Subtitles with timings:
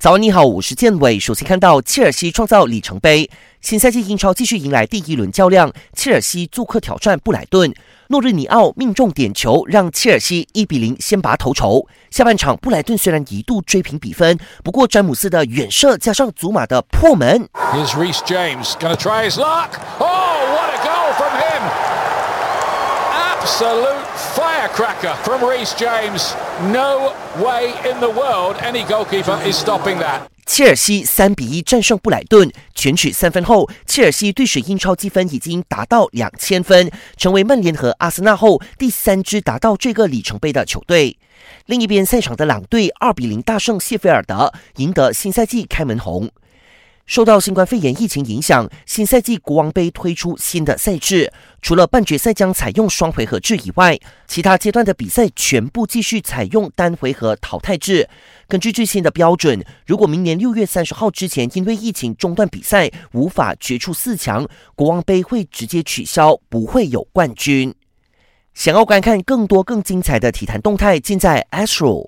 [0.00, 1.18] 早安，你好，我是建伟。
[1.18, 3.28] 首先看到切尔西创造里程碑，
[3.60, 7.74] 新赛季英超继续迎来第一轮较量，切尔西做客挑战布莱顿。
[8.06, 11.84] 诺日尼奥命中点球，让切尔西一比零先拔头筹。
[12.12, 17.48] 下半场布莱顿虽然一度追平比分，不过詹姆斯的远射加上祖马的破门。
[23.48, 24.04] Absolute
[24.36, 26.34] firecracker from Reece James.
[26.70, 30.20] No way in the world any goalkeeper is stopping that.
[30.44, 41.16] 切尔西三比一战胜布莱顿，全取三分后，切尔西队史英超积分已经达到两千分，成为曼联和阿森纳后第三支达到这个里程碑的球队。
[41.64, 46.28] 另一边赛场的狼队二比零大胜谢菲尔德，赢得新赛季开门红。
[47.08, 58.06] 受到新冠肺炎疫情影响，新赛季国王杯推出新的赛制，除了半决赛将采用双回合制以外，其他阶段的比赛全部继续采用单回合淘汰制。
[58.46, 67.74] 根据最新的标准，如果明年六月三十号之前因为疫情中断比赛，无法决出四强，国王杯会直接取消，不会有冠军。
[68.52, 72.06] 想要观看更多更精彩的体坛动态，尽在 Astro。